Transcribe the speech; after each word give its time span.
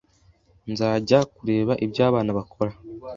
Nzajya 0.71 1.19
kureba 1.33 1.73
ibyo 1.85 2.01
abana 2.09 2.31
bakora 2.37 2.71